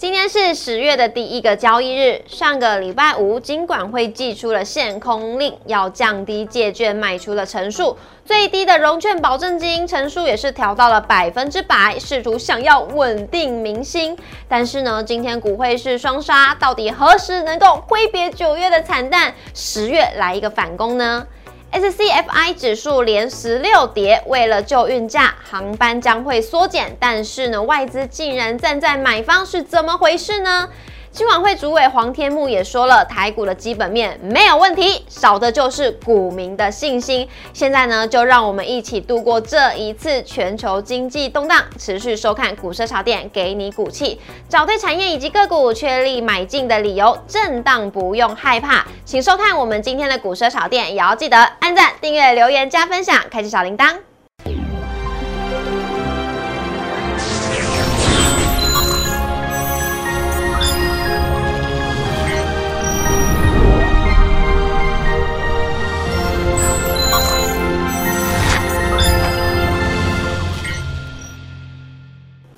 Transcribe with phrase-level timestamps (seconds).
[0.00, 2.22] 今天是十月的第一个交易日。
[2.26, 14.16] 上个礼拜五，金管会寄出了限空令，要降低借券卖出的成数，最低的融券保证金成数也是调到了百分之百，试图想要稳定民心。
[14.48, 21.26] 但是呢，今天股会是双杀，到底何时能够挥别九月的惨淡，十月来一个反攻呢
[21.72, 30.68] ？SCFI 指数连十六跌，为了救运价，航班将会缩减，但是呢，外资竟然站在买方，是怎么回事呢？
[31.12, 37.28] 金管会主委黄天木也说了，台股的基本面没有问题，少的就是股民的信心。
[37.52, 41.62] 现在呢，就让我们一起度过这一次全球经济动荡。
[41.76, 47.18] 持续收看股市炒店，给你股气，找对产业以及个股，确立买进的理由。
[47.26, 53.96] 震荡不用害怕，请收看我们今天的股市炒店，也要记得按赞、订阅、留言、加分享，开启小铃铛。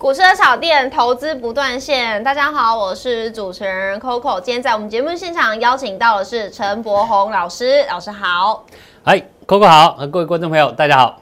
[0.03, 2.21] 股市的炒店，投资不断线。
[2.25, 4.41] 大家好，我是主持人 Coco。
[4.41, 8.65] 今天在我们节目现场邀请到的是陈柏宏老师，老师好。
[9.05, 11.21] 嗨，Coco 好，各位观众朋友，大家好。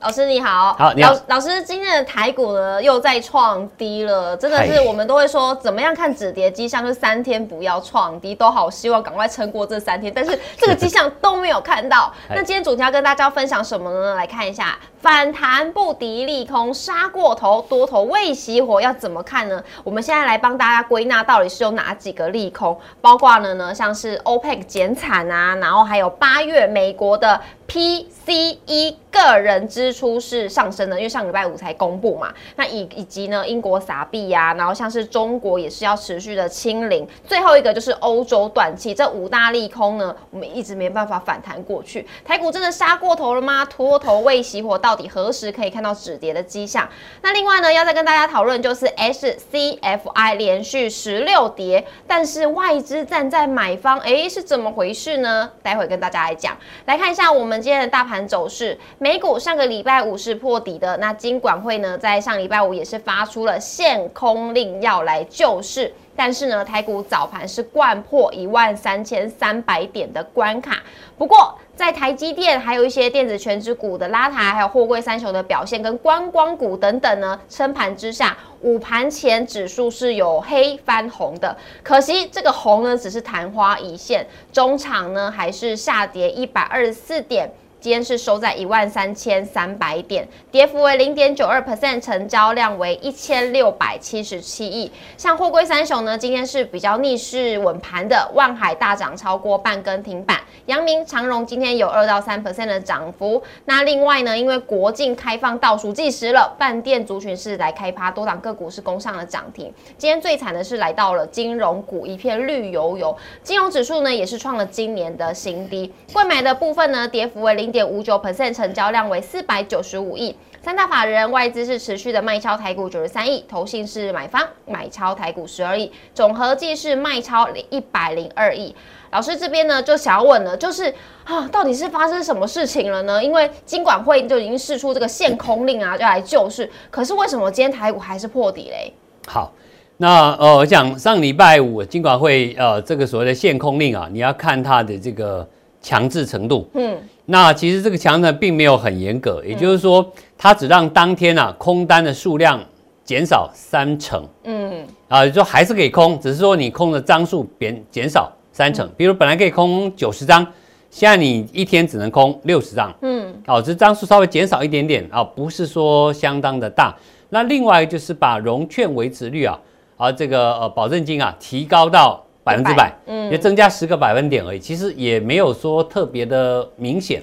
[0.00, 1.16] 老师你好，好，你好。
[1.28, 12.12] 老师，今天的台股呢又在创低了，真的是我们都会说怎么样看止跌迹象，就三天不要创低，都好希望赶快撑过这三天，但是这个 迹象都没有看到。
[12.28, 14.14] 那今天主题要跟大家分享什么呢？
[14.14, 14.78] 来看一下。
[15.04, 19.62] 反弹不敌利空，杀过头，多头未熄火，要怎么看呢？
[19.82, 22.74] 我们现在来帮大家归纳，到底是有哪几个利空？
[23.02, 27.38] 包括了呢，像是 OPEC 减产啊，然后还有八月美国的
[27.68, 32.32] PCE 个人支出是上升的，因为上礼拜五才公布嘛。
[32.56, 37.06] 那以以及呢，英国撒币呀，然后像是中国也是要持续的清零。
[37.26, 42.08] 最后一个就是欧洲短期，这五大利空呢，我们一直没办法反弹过去。
[42.24, 43.66] 台股真的杀过头了吗？
[43.66, 44.93] 拖头未熄火到。
[44.94, 46.88] 到底何时可以看到止跌的迹象？
[47.20, 55.50] 那另外呢，要再跟大家讨论就是 SCFI 连续十六跌，但是外资站在买方，哎，是怎么回事呢？
[55.64, 56.56] 待会跟大家来讲。
[56.86, 65.92] 来看一下我们今天的大盘走势，美股上个礼拜五是破底的，那金管会呢在上礼拜五也是发出了限空令要来救市。
[66.16, 70.80] 但是呢，台股早盘是贯破一万三千三百点的关卡。
[71.18, 81.56] 不过，在台积电还有一些电子全指股的拉抬，还有货柜三雄的表现，跟观光股等等呢，撑盘之下，午盘前指数是有黑翻红的。
[81.82, 87.52] 可惜这个红呢，只是昙花一现，中场呢还是下跌一百二十四点。
[87.84, 94.90] 今天是收在一万三千三百点，跌幅为零点九二 percent，成交量为一千六百七十七亿。
[95.18, 103.42] 像货柜三雄呢，今天是比较逆势稳盘的，万海大涨超过半根停板，阳明长荣今天有二到三 percent 的涨幅。
[103.66, 109.70] 那另外呢，因为国境开放倒数计时了，饭店族群是来开趴，多档个股是攻上了涨停。
[109.98, 115.92] 今天最惨的是来到了金融股，一片绿油油，金融指数呢也是创了今年的新低。
[116.14, 117.73] 贵买的部分呢，跌幅为零。
[117.74, 128.72] 点五九 percent 成交量为四百九十五亿，三大法人外资是持续的卖超台股九十三亿，投信是买方买超台股十二亿，总合计是卖超一百零二亿。
[129.10, 130.94] 老师这边呢就想要问了，就是
[131.24, 133.22] 啊，到底是发生什么事情了呢？
[133.22, 138.92] 因为金管会就已经释出这个限空令啊，就来救市，可是为什么今天台股还是破底嘞？
[139.26, 139.52] 好，
[139.96, 145.48] 那呃，我讲上礼拜五金管会呃这个所谓的限空令啊，你要看它的这个
[145.84, 146.96] 强制程度，嗯。
[147.26, 150.04] 那其实这个强呢并没有很严格，也就是说，
[150.36, 152.60] 它只让当天啊空单的数量
[153.02, 158.86] 减少三成，嗯，啊，就还是可以空，只是说你空的张数减减少三成。
[158.96, 160.46] 比如本来可以空九十张，
[160.90, 166.94] 现在你一天只能空六十张，嗯，哦，这张数稍微减少一点点啊，不是说相当的大。
[167.30, 169.58] 那另外就是把融券维持率啊，
[169.96, 172.23] 啊这个呃保证金啊提高到。
[172.44, 177.22] 百分之百，嗯，也增加十个百分点而已，其实也没有说特别的明显，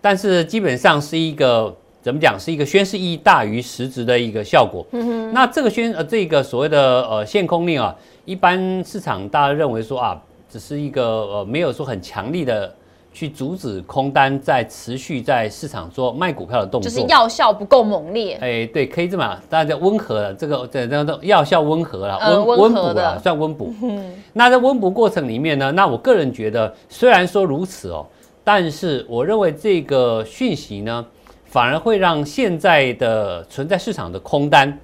[0.00, 1.72] 但是基本上是一个
[2.02, 4.84] 怎么讲，是一个宣示意义大于实质的一个效果。
[4.92, 7.94] 嗯哼，那这个宣呃这个所谓的呃限空令啊，
[8.24, 10.20] 一般市场大家认为说啊，
[10.50, 12.74] 只是一个呃没有说很强力的。
[13.14, 18.36] 去阻止空单在持续在市场做卖股票的动作，就是药效不够猛烈。
[18.40, 23.72] 哎，对，可以这么，大家温和了，这个这这个药效温和了，温温补了，算温补。
[23.82, 28.04] 嗯， 那在温补过程里面呢，那我个人觉得，虽然说如此哦，
[28.42, 31.06] 但是我认为这个讯息呢，
[31.44, 34.76] 反而会让现在的存在市场的空单，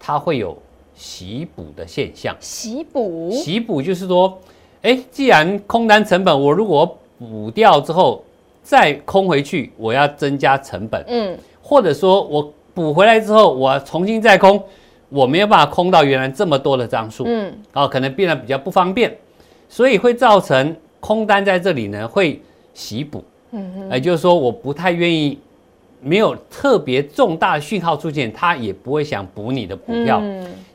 [0.00, 0.60] 它会有
[0.96, 2.36] 洗补的现象。
[2.40, 4.36] 洗补，洗补就是说，
[4.82, 8.24] 哎，既然空单成本我如果补掉之后
[8.62, 14.62] 再空回去，我要增加成本，嗯，或者说我补回来之后我重新再空，
[15.08, 19.16] 我没有办法空到原来这么多的张数，嗯，哦，可能变得比较不方便，
[19.68, 22.40] 所以会造成空单在这里呢会
[22.72, 25.38] 洗补，嗯，也就是说我不太愿意。
[26.00, 30.22] 没有特别重大的讯号出现，他也不会想补你的股票。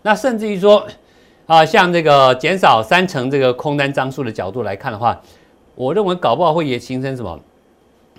[0.01, 0.85] 那甚至于说，
[1.45, 5.17] 啊，像这个减少三成这个空单张数的角度来看的话，
[5.75, 7.39] 我认为搞不好会也形成什么？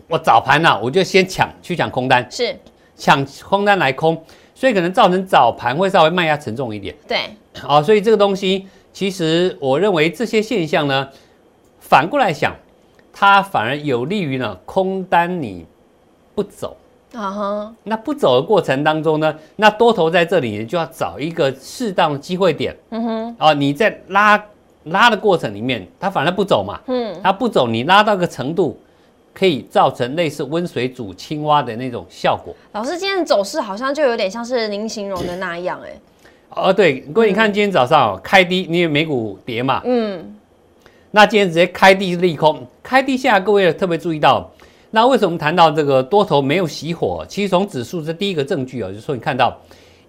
[0.08, 2.54] 我早盘呢，我就先抢去抢空单，是
[2.96, 4.22] 抢空单来空，
[4.54, 6.94] 所以可能造成早盘会稍微卖压沉重一点。
[7.08, 7.18] 对，
[7.66, 11.08] 啊，所以这个东西其实我认为这些现象呢，
[11.80, 12.54] 反过来想，
[13.12, 15.64] 它反而有利于呢空单你
[16.34, 16.76] 不走。
[17.14, 22.76] 啊哈，那不走的过程当中呢，那多头在这里就要找一个适当的机会点。
[22.90, 24.36] 嗯哼，啊，你在拉
[24.84, 26.80] 拉的过程里面，它反而不走嘛。
[26.86, 28.78] 嗯，它不走，你拉到个程度，
[29.32, 32.54] 可以造成类似温水煮青蛙的那种效果。
[32.72, 35.90] 老师，今天的走势好像就有点像是您形容的那样，哎。
[36.50, 39.82] 哦，对，各位，你看今天早上开低，因为美股跌嘛。
[39.84, 40.36] 嗯。
[41.10, 44.50] 那今天直接开低利空，开低下，各位特别注意到。
[44.90, 47.24] 那为什么谈到这个多头没有熄火？
[47.28, 49.56] 其实从指数这第一个证据啊，就是说你看到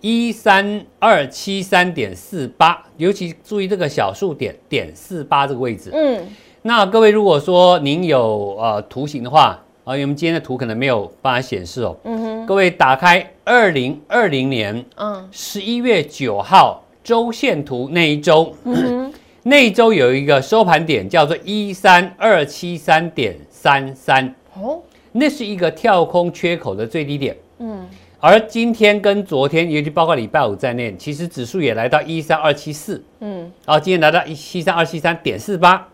[0.06, 5.90] 一三二七三点四八，尤其注意这个小数点点四八这个位置。
[5.92, 6.24] 嗯，
[6.62, 11.98] 那各位如果说您有呃图形的话啊，因为我们今天的图可能没有办法显示哦。
[12.04, 19.12] 嗯哼，各位打开二零二零年嗯十一月九号周线图那一周，嗯
[19.42, 24.36] 那一周有一个收盘点叫做一三二七三点三三。
[24.54, 24.80] 哦，
[25.14, 27.36] 那是一个跳空缺口的最低点。
[27.58, 27.88] 嗯，
[28.28, 33.00] 而今天跟昨天，尤其包括礼拜五在内，其实指数也来到一三二七四。
[33.20, 35.88] 嗯，然后今天来到一七三二七三点四八，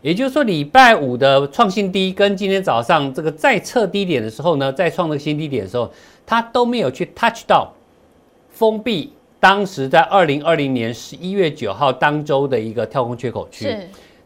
[0.00, 5.90] 也就是说礼拜五的创新低跟今天早上这个再测低点的时候呢，再创个新低点的时候，
[6.24, 7.72] 它都没有去 touch 到
[8.48, 13.76] 封闭当时在二零二零年十一月九号当周的一个跳空缺口区，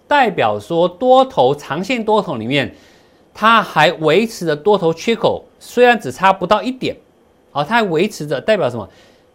[0.06, 2.74] 代表说多头长线多头里面。
[3.38, 6.96] 它还维持着多头缺口，虽然只差不到一点，
[7.56, 8.86] 好，它还维持着，代表什么？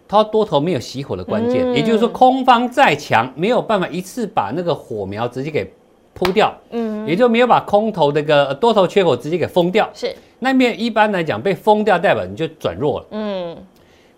[0.07, 5.67] 它多头没有熄火的关键，也就是说，空方再强，没有办法一次把那个火苗直接给
[6.13, 9.89] 扑掉，嗯，也就没有把空头这个多头缺口直接给封掉。
[9.91, 13.57] 是，那面一般来讲被封掉，代表你就转弱了，嗯。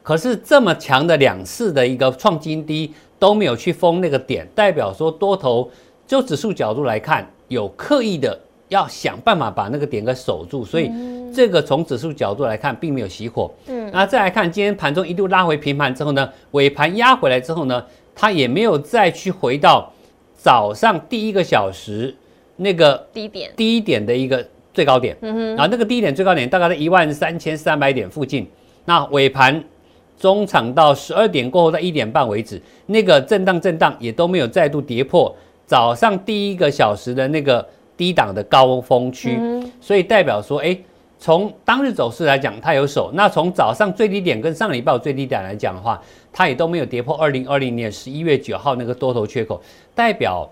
[0.01, 5.71] 可是这么强的两次的一个创新低都没有去封那个点，代表说多头
[6.05, 8.37] 就指数角度来看，有刻意的。
[8.69, 10.89] 要想办法把那个点给守住，所以
[11.31, 13.51] 这个从指数角度来看，并没有熄火。
[13.67, 17.85] 嗯，那再来看今天盘中一度拉回平盘之后呢，尾盘压回来之后呢，
[18.15, 19.93] 它也没有再去回到
[20.35, 22.13] 早上第一个小时
[22.55, 25.15] 那个低点低点的一个最高点。
[25.21, 28.47] 嗯哼，然后那个低点最高点大概在一万三千三百点附近。
[28.85, 29.63] 那尾盘
[30.17, 35.33] 中场到十二点过后到一点半为止，那个震荡震荡也都没有再度跌破
[35.67, 37.65] 早上第一个小时的那个。
[37.95, 39.39] 低档的高峰区，
[39.79, 40.75] 所以代表说，哎，
[41.23, 43.09] 从当日走势来讲，它有守。
[43.13, 46.01] 那从早上最低点跟上礼拜最低点来讲的话，
[46.33, 49.61] 它也都没有跌破二零二零年十一月九号那个多头缺口，
[49.95, 50.45] 代表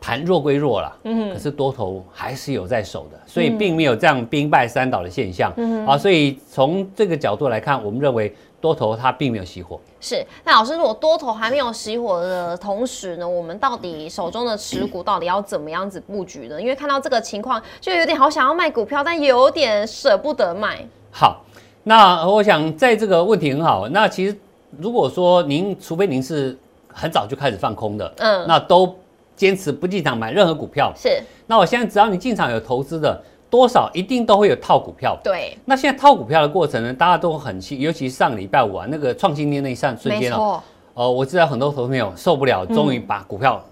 [0.00, 0.92] 盘弱归弱了，
[1.32, 5.52] 可是多头还是有在守的，所以并没有这样兵败三倒的现象。
[5.56, 8.34] 嗯啊，所以从这个角度来看，我们认为。
[8.62, 16.62] 多头它并没有熄火，是那老师，如果多头还没有熄火的同时呢，我们到底手中的持股到底要怎么样子布局呢？
[16.62, 20.86] 因为看到这个情况，就有点好想要卖股票，但有点舍不得卖。
[21.10, 21.44] 好，
[21.82, 23.88] 那我想在这个问题很好。
[23.88, 24.38] 那其实
[24.78, 28.96] 如果说您，除非您是很早就开始放空的，嗯，那都
[29.34, 31.20] 坚持不进场买任何股票，是。
[31.48, 33.20] 那我现在只要你进场有投资的。
[33.52, 35.14] 多少一定都会有套股票。
[35.22, 40.58] 对，那现在套股票的过程呢，大家都很清，尤其是上个礼拜五啊，那个创新天那一瞬间哦，
[40.94, 43.62] 呃，我知道很多投资朋友受不了，终于把股票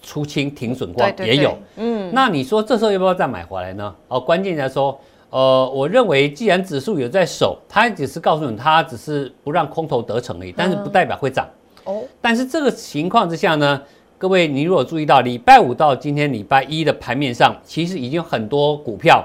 [0.00, 1.58] 出清停损光，也有。
[1.74, 3.92] 嗯，那你说这时候要不要再买回来呢？
[4.06, 4.96] 哦，关键在说，
[5.30, 11.44] 呃，我认为既然指数有在守，它只是告诉你，它只是不让空头得逞而已，但是不代表会涨。
[11.82, 13.82] 哦，但是这个情况之下呢？
[14.24, 19.22] 各位，你如果注意到礼拜五到今天礼拜一的盘面上，其实已经很多股票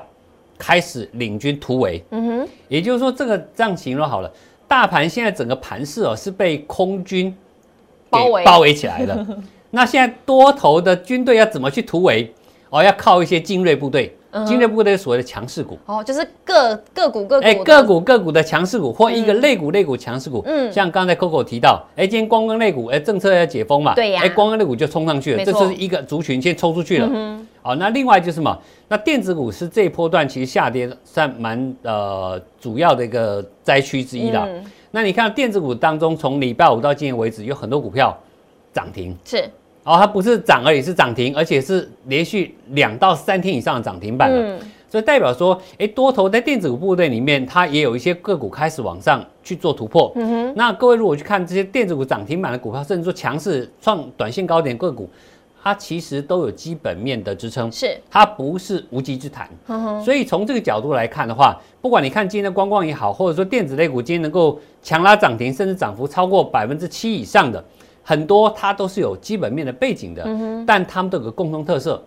[0.57, 2.03] 开始领军突围。
[2.09, 4.29] 嗯哼，也就是说，这个这样形容好了，
[4.67, 7.33] 大盘现在整个盘势哦是被空军
[8.09, 9.25] 包围包围起来的。
[9.71, 12.33] 那现在多头的军队要怎么去突围？
[12.69, 14.13] 哦，要靠一些精锐部队
[14.45, 15.77] 今天部的所谓的强势股。
[15.85, 17.45] 哦，就是个个股个股。
[17.45, 20.43] 哎，个股个股的强势股，或一个类股类股强势股。
[20.45, 23.95] 嗯，像刚才 Coco 提到，哎，今天光光类股，哎，政策要解封嘛。
[23.95, 24.21] 对呀。
[24.23, 27.09] 哎，光跟类股就冲上去了，这是一个族群先抽出去了。
[27.11, 27.47] 嗯。
[27.61, 28.57] 好，那另外就是什么？
[28.87, 34.45] 那电子股是这一波段其实下跌算蛮呃主要的一个灾区之一啦。
[34.47, 34.63] 嗯。
[34.91, 38.15] 那你看电子股当中，从礼拜五到今天为止，有很多股票
[38.73, 39.17] 涨停。
[39.25, 39.49] 是。
[39.89, 44.59] 哦，它不是涨而已，是涨停，而且是连续两到三天以上的涨停板了。
[44.87, 50.11] 所以代表说，哎，多头在电子股部队里面，它也有一些个股开始往上去做突破。
[50.15, 50.53] 嗯哼。
[50.55, 55.09] 那各位如果去看这些电子股涨停板的股票，甚至说强势创短线高点个股，
[55.63, 57.71] 它其实都有基本面的支撑。
[57.71, 57.99] 是。
[58.11, 59.49] 它不是无稽之谈。
[59.69, 60.03] 嗯哼。
[60.03, 67.63] 所以从这个角度来看的话，不管你看今天的观光也好，或者说电子类股今天能够强拉涨停，甚至涨幅超过百分之七以上的。
[68.03, 70.27] 很多它都是有基本面的背景的，
[70.65, 72.01] 但它们都有个共同特色，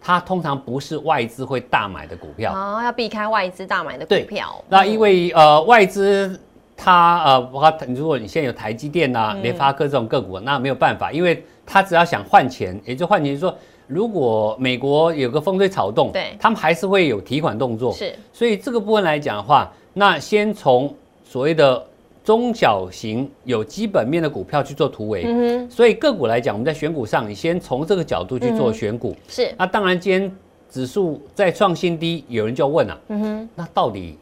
[0.00, 2.52] 它通常不是外资会大买的股票。
[2.52, 4.64] 哦，要避开外资大买的股票。
[4.68, 6.40] 那因为呃外资
[6.76, 17.92] 它呃它如果你现在有台积电呐、联发科这种个股，那没有办法，因为它只要想换钱，也就换钱说，如果美国有个风吹草动，对，他们还是会有提款动作。
[17.92, 21.86] 是，所以这个部分来讲的话，那先从所谓的。
[22.24, 29.14] 中小型有基本面的股票去做突围，所以个股来讲，我们在选股上，你先从这个角度去做选股。
[29.28, 30.34] 是，那当然，今天
[30.70, 34.18] 指数在创新低，有人就要问了，嗯哼，那到底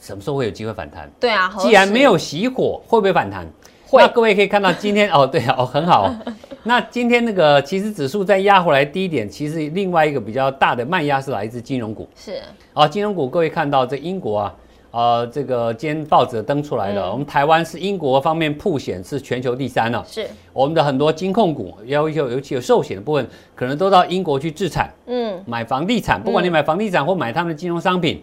[0.00, 1.10] 什么时候会有机会反弹？
[1.20, 3.46] 对啊，既然没有熄火，会不会反弹？
[3.94, 6.10] 那各位可以看到，今天哦，对哦，很好。
[6.64, 12.08] 那今天那个其实指数在压回来低点，其实另外一个比较大的卖压是来自金融股。
[12.16, 12.40] 是，
[12.72, 14.54] 哦，金融股，各位看到这英国啊。
[14.92, 20.04] 呃，这个今天报纸登出来了，我们台湾是英国方面铺险是全球第三了。
[20.06, 28.22] 是，我们的很多金控股，要求尤其有寿险的部分，可能都到英国去置产，嗯，买房地产，不管你买房地产或买他们的金融商品，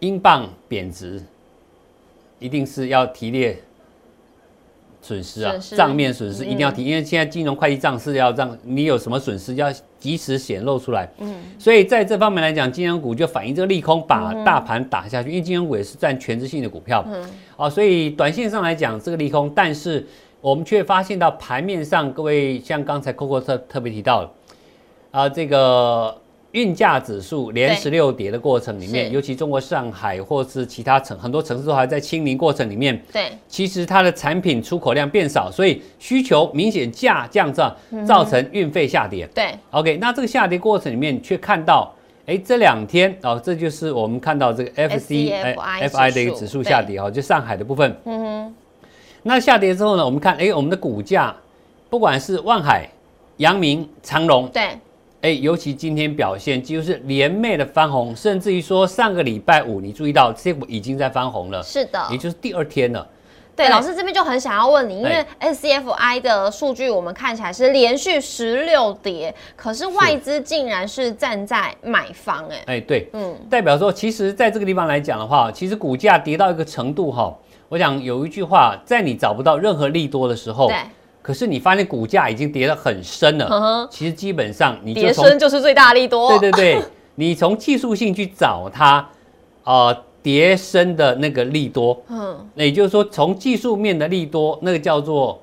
[0.00, 1.22] 英镑贬值，
[2.38, 3.58] 一定是要提列。
[5.02, 11.08] 损失啊，账面损失一定要提，因为现在金融会计账是要让你有什么损失要及时显露出来。
[11.18, 15.30] 嗯，所以在这方面来讲，金融股就反映这个利空，把大盘打下去。
[15.30, 20.06] 因为金融股也是占全职性的股票，嗯，啊，所以短线上来讲这个利空，但是
[20.40, 24.30] 我们却发现到盘面上，各位像刚才 Coco 特特别提到，
[25.10, 26.16] 啊，这个。
[26.52, 33.00] 运价指数连十六跌的过程里面，尤其中国上海或是其他城很多城市都还在清零过程里面。
[33.12, 39.28] 对，其实它的产品出口量变少，所以需求明显下降，这造成运费下跌。
[39.34, 41.94] 对，OK，那这个下跌过程里面却看到，
[42.26, 45.60] 哎，这两天哦，这就是我们看到这个 F C F
[45.96, 47.96] I 的一个指数下跌哦，就上海的部分。
[48.04, 48.54] 嗯哼。
[49.22, 51.36] 那下跌之后呢，我们看，哎，我们的股价，
[51.88, 52.88] 不管是万海、
[53.36, 54.70] 阳明、长隆，对。
[55.22, 63.06] 哎，尤其今天表现几乎是连袂的翻红，甚至于说上个礼拜五，你注意到这些股已经在翻红了，是的，也就是第二天了。
[63.54, 77.36] 对，老师这边就很想要问你，因为 S C F I 的数据我们看起来是连续十六跌，可是外资竟然是站在买方，哎，哎，对，嗯，代表说，其实在这个地方来讲的话，其实股价跌到一个程度哈，
[77.68, 80.76] 我想有一句话，在你找不到任何利多的时候，对。
[81.22, 86.30] 可是你发现股价已经跌得很深了，其实基本上你跌深就是最大利多。
[86.38, 86.82] 对对对，
[87.16, 89.06] 你从技术性去找它，
[89.64, 95.38] 呃，跌深的那个利多，嗯，那也就是说从技术面的利多，那个叫做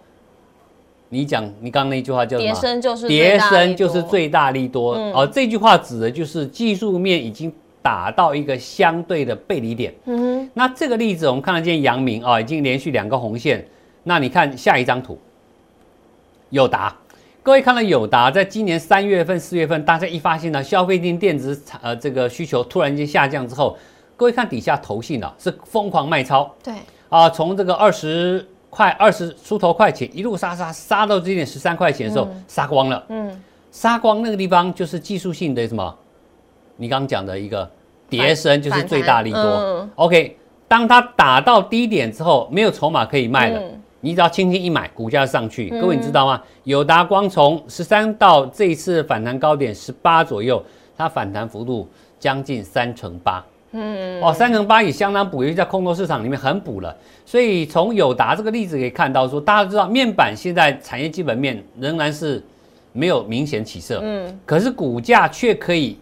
[1.10, 2.52] 你讲你刚刚那句话叫什么？
[2.52, 4.96] 跌深就是跌深就是最大利多。
[5.14, 7.54] 哦，这句话指的就是技术面已经
[7.84, 9.94] 打到一个相对的背离点。
[10.06, 13.66] 嗯哼，那这个例子我们看得见阳明啊，已经连续两个红线。
[14.04, 15.18] 那你看下一张图。
[16.50, 16.96] 友达，
[17.44, 23.78] 各位看到友达在今年三月份、四月份，大家一发现呢，消费性电子呃这个需求突然间下降之后，
[24.16, 26.74] 各位看底下投信啊，是疯狂卖超，对。
[27.10, 35.96] 啊，从这个二十块、二十出头块钱一路杀杀杀到这点十三块钱的时候，杀光了，嗯，杀光那个地方就是技术性的什么？
[36.76, 37.70] 你刚刚讲的一个
[38.10, 40.38] 叠升就是最大利多，OK，
[40.68, 43.62] 当它打到低点之后，没有筹码可以卖了。
[44.02, 45.70] 你只要轻轻一买，股价上去。
[45.70, 46.42] 各位你知道吗？
[46.66, 50.64] 友达光从十三到这一次反弹高点十八左右，
[50.96, 51.90] 它反弹幅度
[52.20, 53.44] 将近三成八。
[53.72, 56.96] 嗯，哦，三成八也相当补，因为在空头市场里面很补了。
[57.26, 62.42] 所以从友达这个例子可以看到，说大家知道面板现在产业基本面仍然是
[62.94, 64.00] 没有明显起色。
[64.04, 65.98] 嗯，可是股价却可以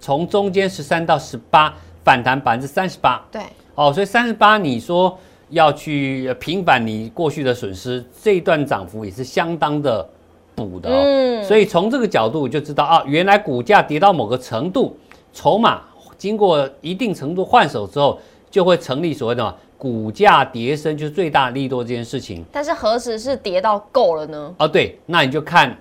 [0.00, 3.20] 从中间十三到十八反弹百分之三十八。
[3.32, 3.42] 对，
[3.74, 5.18] 哦，所以三十八你说。
[5.50, 10.08] 要去平反你过去的损失，这一段涨幅也是相当的
[10.54, 11.44] 补的哦。
[11.44, 14.96] 所以从这个角度就知道啊，原来股价跌到某个程度，
[15.32, 15.82] 筹码
[16.16, 18.18] 经过一定程度换手之后，
[18.50, 22.44] 就会成立所谓的股价跌升，就是最大利多这件事情。
[22.52, 24.54] 但是何时是跌到够了呢？
[24.58, 25.76] 哦，对，那你就看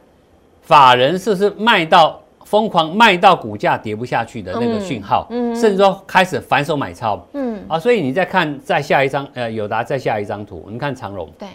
[0.61, 11.47] 法人是不是卖到疯狂卖到股价跌不下去的那个讯号，嗯，甚至说开始反手买超，嗯，啊，所以你再看再下一张，呃，友达再下一张图，你看长荣，对。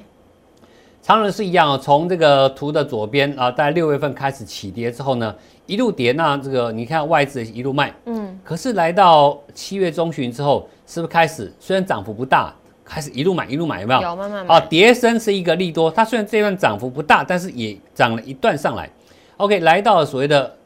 [1.02, 5.34] 长荣是一样哦，从这个图的左边啊，在六月份开始起跌之后呢，
[5.66, 12.54] 一路跌，那这个你看外资一路卖，嗯，可是来到七月中旬之后，是不是开始虽然涨幅不大，
[12.86, 14.00] 开始一路买一路买，有没有？
[14.00, 14.54] 有慢慢买。
[14.54, 18.88] 啊，跌升是一个利多，它虽然这段涨幅不大，但是也涨了一段上来。
[19.36, 20.56] OK，来到了所谓的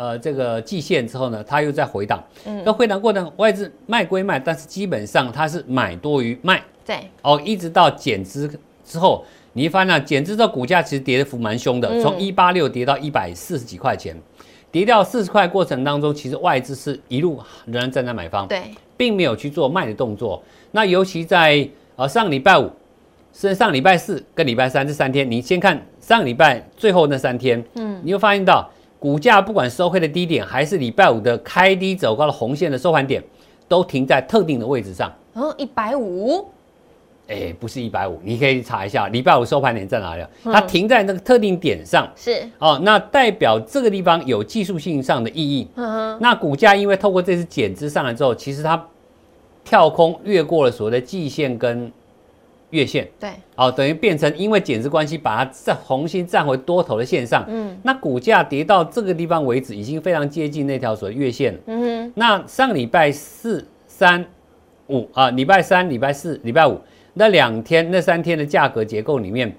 [0.00, 8.50] 呃这个季线之后呢，它又在回档，嗯，那回档过程外资卖归卖，但是基本上它是买多于卖，对，哦，一直到减资
[8.82, 9.22] 之后。
[9.52, 14.16] 你发现，减资这股价其实跌的幅蛮凶的，从一八六跌到一百四十几块钱，
[14.70, 18.62] 跌掉四十块过程当中，其实外资是一路仍然站在买方，对，
[18.96, 20.40] 并没有去做卖的动作。
[20.70, 22.70] 那尤其在呃上礼拜五，
[23.32, 33.20] 甚至上礼拜四跟礼拜三这三天，你先看上礼拜最后那三天，嗯，你会发现到股价不管收黑的低点，还是礼拜五的开低走高的红线的收盘点，
[33.66, 35.10] 都停在特定的位置上。
[35.34, 36.46] 嗯，一百五。
[37.26, 40.24] 哎，不是一百五，你可以查一下礼拜五收盘点在哪里。
[40.42, 45.68] 它停在那个特定点上，是哦，那代表这个地方有技术性上的意义。
[45.76, 48.84] 嗯那股价因为透过这次减资上来之后，其实它
[49.64, 51.90] 跳空越过了所谓的季线跟
[52.70, 57.44] 月线，对，哦，等于变成因为减资关系，把它再重新站回多头的线上。
[57.48, 61.58] 嗯，那股价跌到这个地方为止，已经非常接近那条所谓月线。
[61.66, 64.24] 嗯哼，那上礼拜四、三、
[64.88, 66.80] 五啊，礼拜三、礼拜四、礼拜五。
[67.12, 69.52] 那两天、那三天的价格结构里面，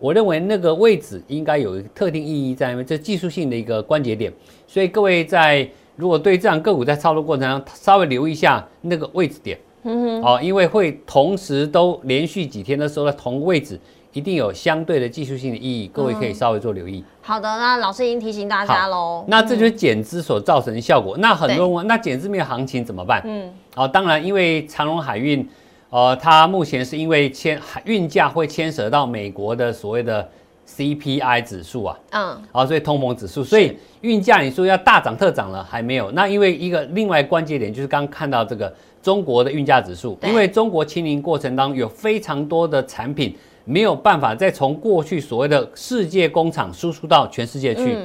[0.00, 4.32] 我认为那个位置应该有一特定意义在，因为这技术性的一个关节点。
[4.66, 9.56] 所以各位在如果对这样个股在操作过程中，稍微留意一下那个位置点，
[9.86, 13.80] 嗯哼，哦，因为会同时都连续几天的时候在同位置，
[14.12, 17.04] 一定有相对的技术性的意义，各位可以稍微做留意。
[17.22, 19.24] 好的，那老师已经提醒大家喽。
[19.28, 21.16] 那这就是减资所造成的效果。
[21.18, 23.22] 那很多人问，那减资没有行情怎么办？
[23.24, 25.48] 嗯，哦，当然，因为长荣海运。
[25.88, 30.28] 呃，它目前是因为牵运价会牵涉到美国的所谓的
[30.66, 36.10] CPI 指数啊，嗯，好，所以通膨指数，所以运价你说要大涨特涨了还没有。
[36.10, 47.96] 那因为一个另外关键点就是刚看到这个中国的运价指数，因为中国清零过程当中有非常多的产品没有办法再从过去所谓的世界工厂输出到全世界去，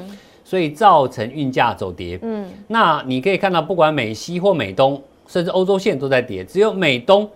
[0.45, 2.19] 所以造成运价走跌。
[2.21, 7.27] 嗯，那你可以看到，不管美西或美东，甚至欧洲线都在跌，只有美东。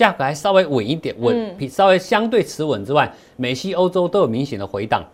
[0.00, 5.04] 价格还稍微稳一点，稳比稍微相对持稳之外，美西欧洲都有明显的回档，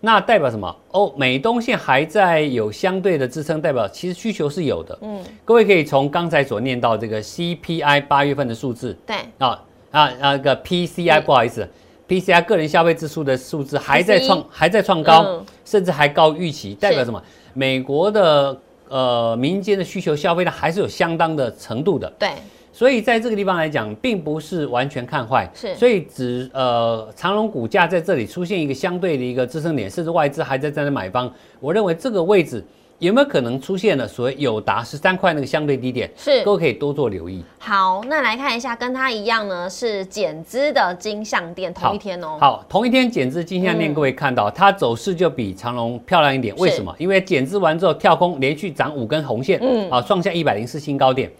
[0.00, 0.76] 那代表什么？
[0.90, 4.98] 欧美东线还在有相对的支撑，代表其实需求是有的。
[5.02, 11.68] 嗯，各位可以从刚才所念到这个 CPI 八月份的数字，对啊啊那个 PCI 不好意思
[12.08, 17.22] ，PCI 个人消费支出的数字还在创还在创高，甚至还高预期，代表什么？
[17.54, 22.12] 美国的呃民间的需求消费呢还是有相当的程度的。
[22.18, 22.30] 对。
[22.72, 31.30] 所以在这个地方来讲，并不是完全看坏，是，所以只呃长隆股价在这里出现一个相对的一个支撑点，甚至外资还在在那买方，
[31.60, 32.64] 我认为这个位置
[32.98, 37.44] 有没有可能出现了所谓有达十三块那个相对低点，是，都可以多做留意。
[37.58, 42.38] 好，那来看一下，跟它一样呢是减资的金项店，同一天哦。
[42.40, 46.94] 好，同一天减资金项店，各位看到它走势就比长隆漂亮一点，为什么？
[46.96, 51.30] 因为减资完之后跳空连续涨五根红线，嗯，啊创下一百零四新高点。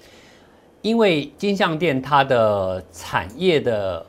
[0.82, 4.04] 因为金相店它的产业的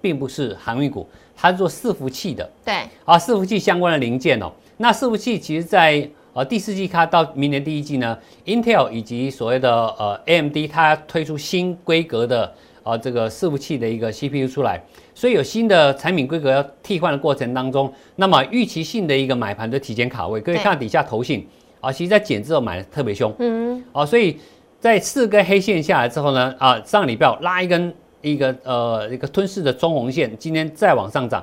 [0.00, 2.48] 并不是航运股，它是做伺服器的。
[2.62, 2.74] 对，
[3.06, 4.52] 啊，伺服器相关的零件哦。
[4.76, 21.46] 那伺服器其实，在呃第四季它到明年第一季呢，Intel 以及所谓的呃 AMD 它推出新规格的啊这个伺服器的一个 CPU 出来，所以有新的产品规格要替换的过程当中，那么预期性的一个买盘的提前卡位，可以看底下投信
[21.80, 23.34] 啊，其实在减之后买的特别凶。
[23.38, 24.36] 嗯，啊，所以。
[24.84, 31.42] 在四根黑线下来之后呢，啊，上礼拜拉一根一个呃一个吞噬的中红线，今天再往上涨。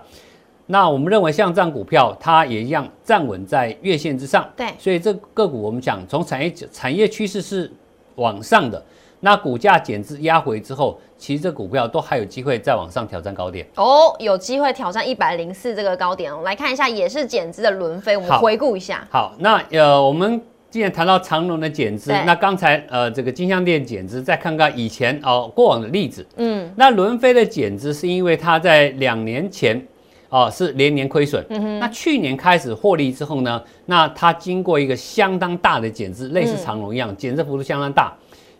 [0.67, 4.47] 那我们认为像这样股票，它也一样站稳在月线之上。
[4.56, 7.71] 对，所以这个股我们讲从产业产业趋势是
[8.13, 8.80] 往上的，
[9.21, 13.65] 那股价减资压回之后，其实这股票都还有机会再往上挑战高点。
[13.75, 16.43] 哦，有机会挑战一百零四这个高点哦。
[16.43, 19.04] 来看一下，也是减资的轮飞，我们回顾一下。
[19.10, 20.39] 好，那呃我们。
[20.71, 29.86] 既然谈到长隆的减资，那刚才呃这个金项店减资，再看看以前哦过往的例子，嗯，那伦飞的减资是因为它在两年前，
[30.29, 31.45] 哦，是连年亏损。
[31.77, 38.15] 那去年开始获利之后呢，那它经过一个相当大的减资，类似长隆一样，减资幅度相当大，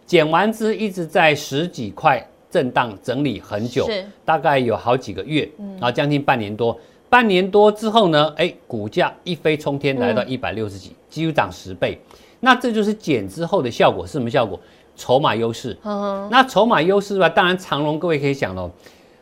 [0.06, 3.88] 减完资一直在十几块震荡整理很久，
[4.26, 6.78] 大概有好几个月，然后将近半年多。
[7.12, 12.00] 半年多之后呢，哎，股价一飞冲天，来到一百六十几，几乎涨十倍。
[12.40, 14.58] 那这就是减之后的效果是什么效果？
[14.96, 15.78] 筹码优势。
[15.84, 18.72] 那筹码优势吧，当然长隆各位可以想喽，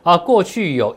[0.04, 0.96] 啊，过去有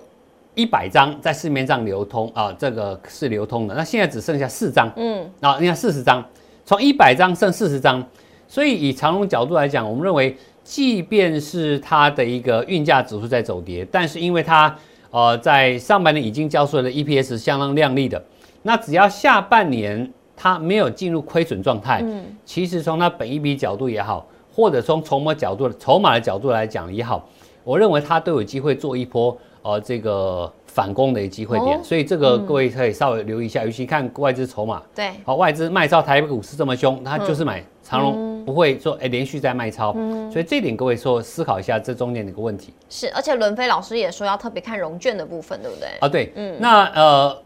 [0.54, 4.92] 一百张在市面上流通啊，这个是流通的，那现在只剩下四张。
[4.96, 6.22] 嗯，啊，你看四十张，
[6.66, 8.06] 从一百张剩四十张，
[8.46, 14.76] 所以以长隆角度来讲，我们认为，即便是它的一个运价指数在走跌，但是因为它
[15.12, 18.20] 呃在上半年已经交出来的 EPS 相当亮丽的，
[18.62, 20.12] 那只要下半年。
[20.34, 27.28] 它没有进入亏损状态，嗯，其实从它本一笔角度也好，或者从筹码角度、筹码的角度来讲也好，
[27.62, 39.92] 我认为它都有机会做一波呃这个反攻的机会点，所以这个各位可以稍微留意一下，尤其看外资筹码，对，好，外资卖超台北股市这么凶，它就是买长隆，不会说哎连续在卖超，
[40.30, 42.72] 所以这点各位说思考一下这中间的一个问题。
[42.88, 45.88] 是，而且伦飞老师也说要特别看融券的部分，对不对？
[46.00, 47.42] 啊，对，嗯，那呃。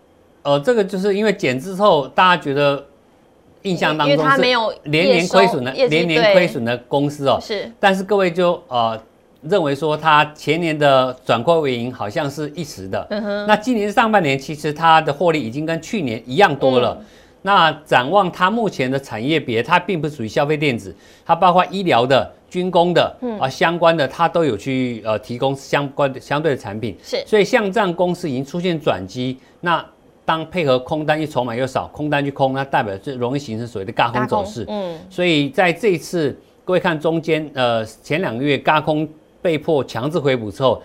[0.46, 2.80] 呃，这个就是因为减之后，大家觉得
[3.62, 4.40] 印象当中是
[4.84, 7.36] 连年亏损的，连年亏损的公司哦。
[7.42, 7.68] 是。
[7.80, 8.96] 但是各位就呃
[9.42, 13.04] 认为说，它前年的转亏为盈好像是一时的。
[13.10, 13.46] 嗯哼。
[13.48, 16.96] 那今年上半年其实它的获利已经跟去年一样多了。
[17.46, 26.96] 那展望它目前的产业别，它并不属于消费电子，它包括医疗的、军工的嗯啊相关的，它都有去呃提供相关的相对的产品。
[27.02, 27.22] 是。
[27.24, 29.82] 所以像这样公司已经出现转机，那。
[30.26, 34.64] 当配合空单一筹码又少，空单去空，那代表是容易形成所谓的轧空走势。
[34.66, 39.08] 嗯，所以在这一次，各位看中间，呃，前两个月轧空
[39.40, 40.82] 被迫强制回补之后，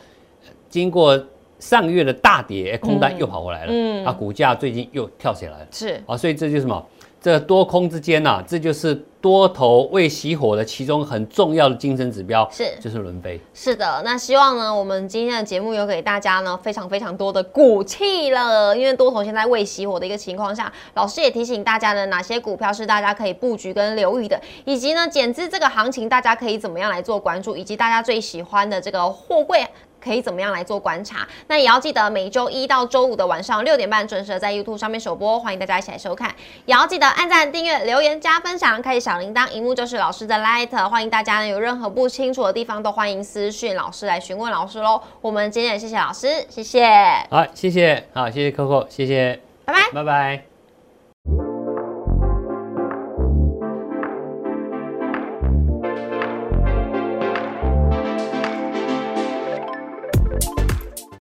[0.70, 1.20] 经过
[1.62, 3.72] 上个月的大跌，空单又跑回来了。
[3.72, 5.68] 嗯，啊，股价最近又跳起来了。
[5.72, 6.86] 是啊，所以这就是什么？
[7.22, 13.40] 这多空之间呐，这就是多头未熄火的其中很重要的精神指标，是就是轮飞。
[13.54, 29.64] 是的，那希望呢，我们今天的节目有给大家呢非常非常多的骨气了，因为多头现在未熄火的一个情况下，老师也提醒大家呢，哪些股票是大家可以布局跟留意的，以及呢减资这个行情大家可以怎么样来做关注，以及大家最喜欢的这个货柜。
[30.04, 31.28] 可以怎么样来做观察？
[31.48, 36.34] 那也要记得每周一到周五的晚上六点半准时在 YouTube 上面首播，欢迎大家一起来收看。
[36.66, 40.90] 也要记得按赞、订阅、留言、加分享，开启小铃铛，荧幕就是老师的 Light。
[40.90, 45.02] 欢迎大家呢有任何不清楚的地方都欢迎私讯老师来询问老师喽。
[45.22, 46.88] 我们今天也谢谢老师，谢谢。
[47.30, 50.51] 好，谢谢，好，谢谢 Coco，谢谢，拜拜，拜拜。